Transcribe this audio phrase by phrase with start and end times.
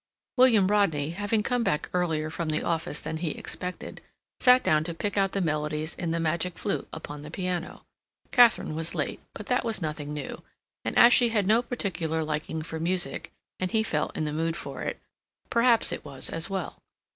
[0.35, 4.01] William Rodney, having come back earlier from the office than he expected,
[4.39, 7.85] sat down to pick out the melodies in "The Magic Flute" upon the piano.
[8.31, 10.41] Katharine was late, but that was nothing new,
[10.83, 14.57] and, as she had no particular liking for music, and he felt in the mood
[14.57, 14.97] for it,
[15.51, 16.81] perhaps it was as well.